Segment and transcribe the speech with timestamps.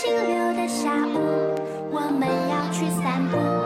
[0.00, 1.58] 星期六的下午
[1.90, 3.57] 我们要去散步。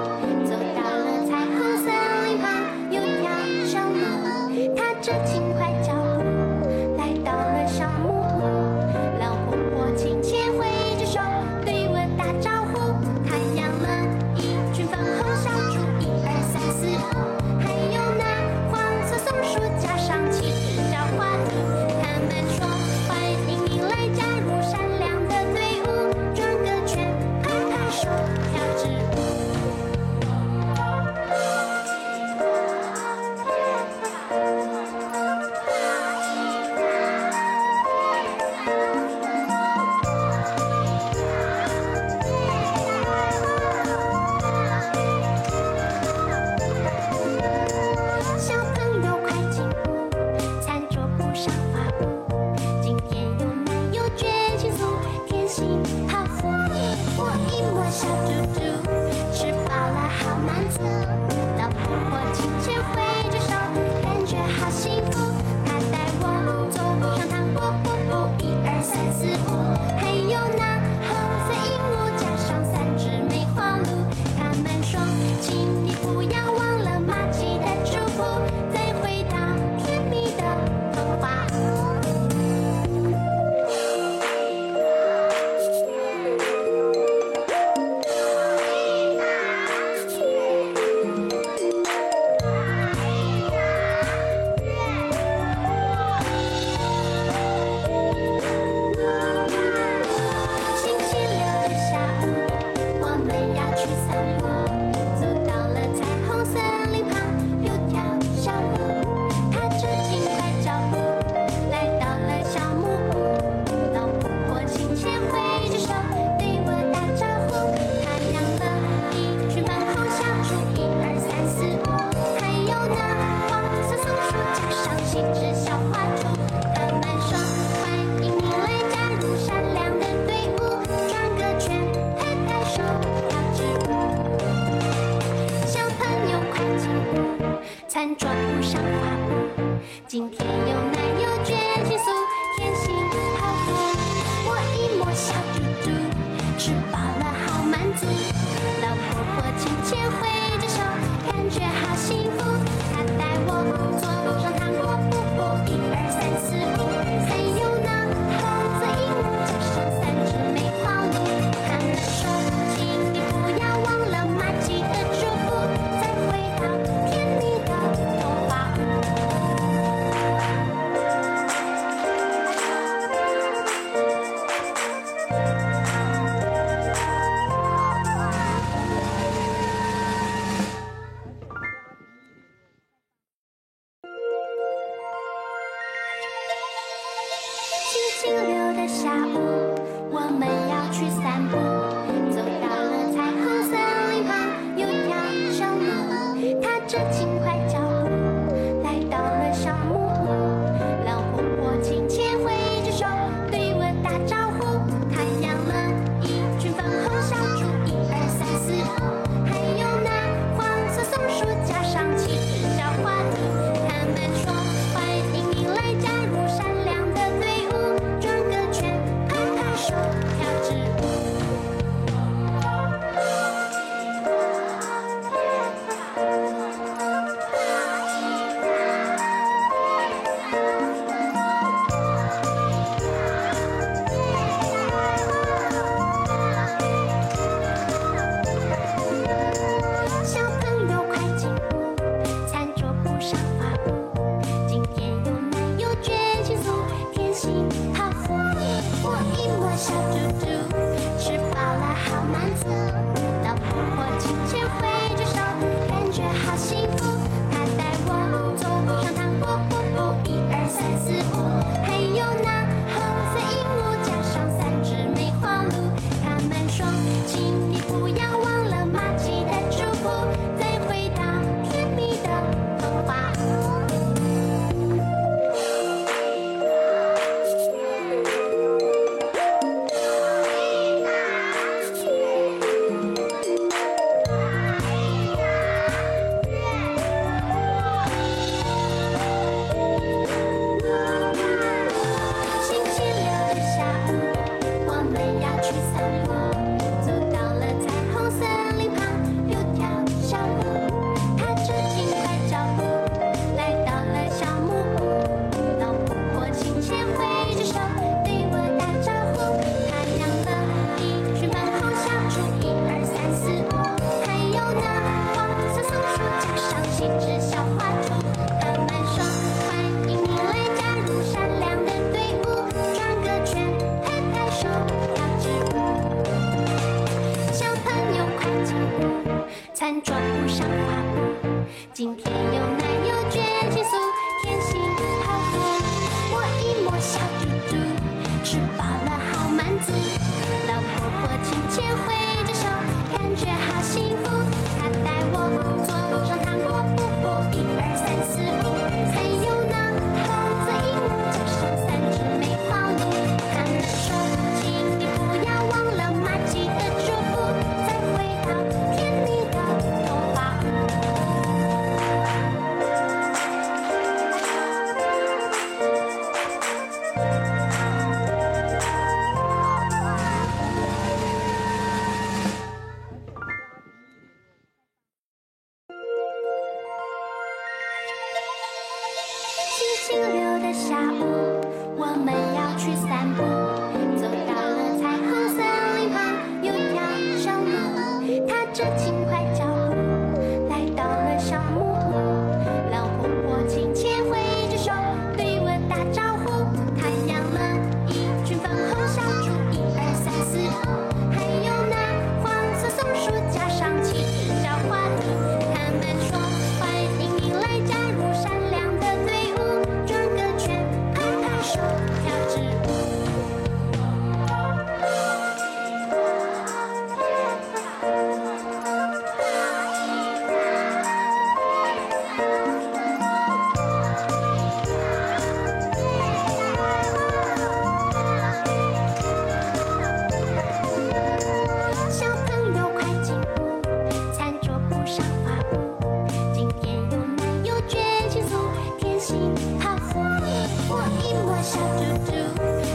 [441.34, 442.30] 我小肚肚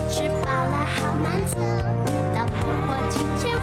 [0.10, 1.58] 吃饱了，好满足。
[2.36, 3.57] 老婆，婆亲亲。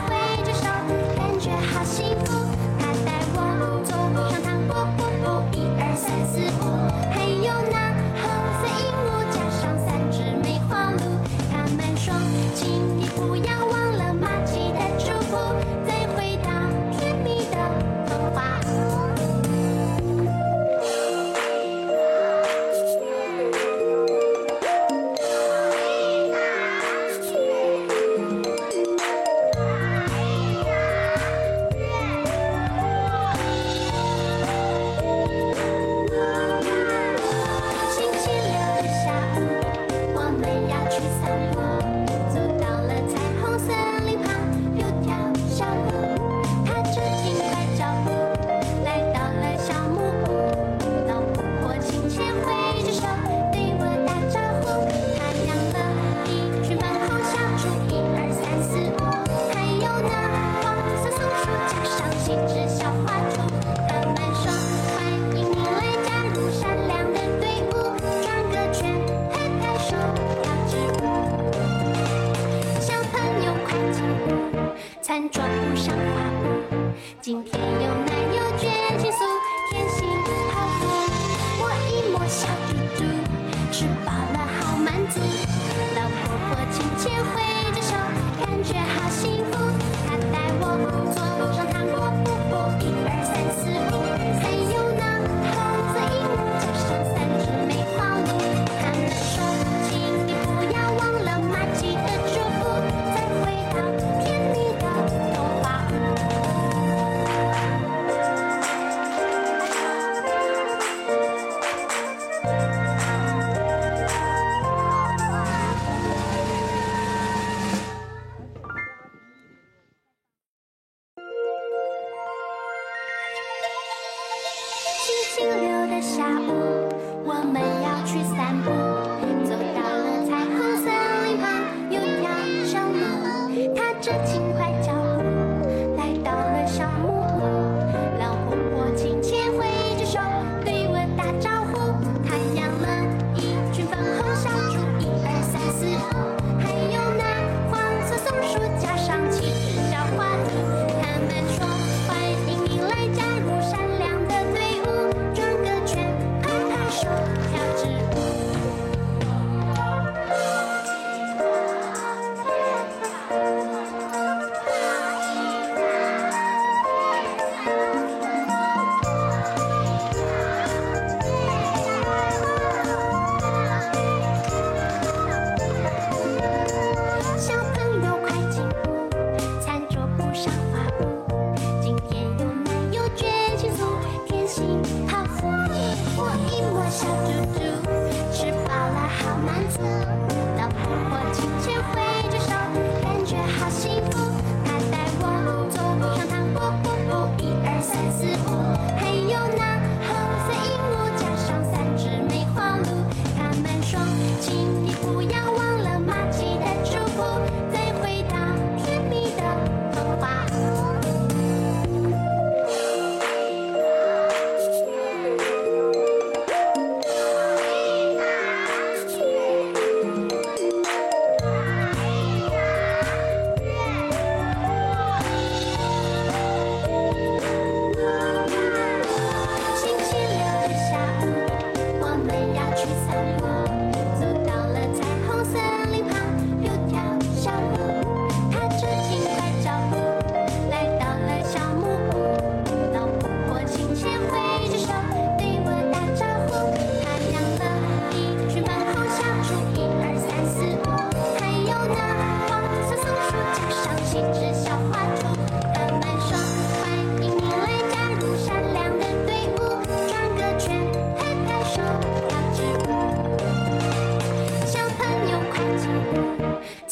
[204.46, 204.83] to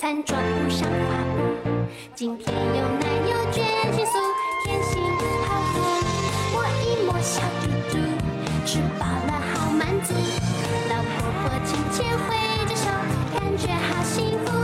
[0.03, 1.71] 餐桌铺上花布，
[2.13, 4.19] 今天有奶油卷心酥、
[4.65, 5.01] 甜心
[5.47, 5.79] 泡芙，
[6.51, 7.99] 摸一摸小猪猪，
[8.67, 10.13] 吃饱了好满足。
[10.91, 12.35] 老婆婆亲切挥
[12.67, 12.91] 着手，
[13.33, 14.62] 感觉好幸福。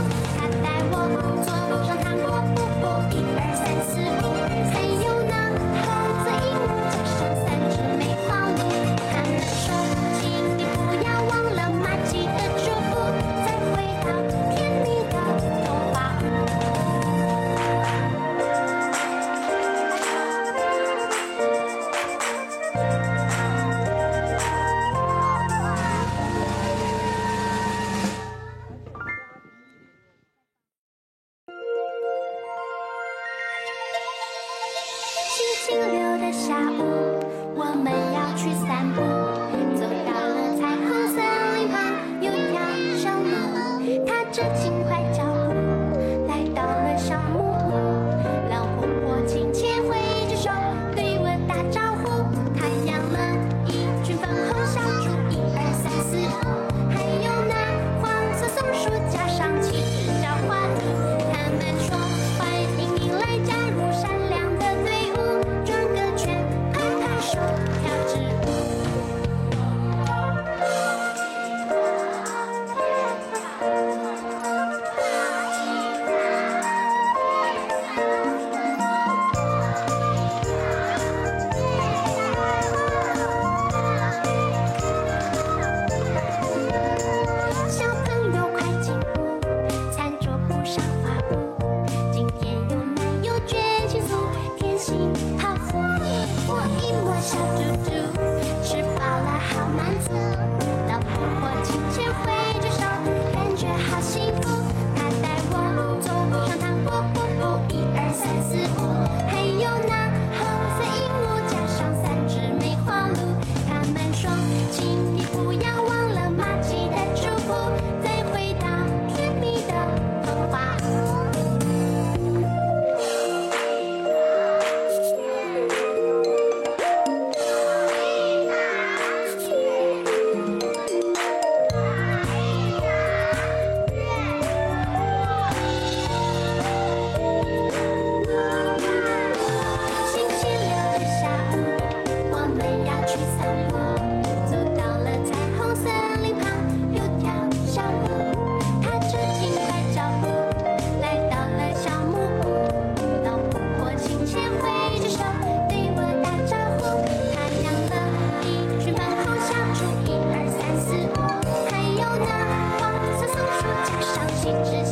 [164.49, 164.88] Just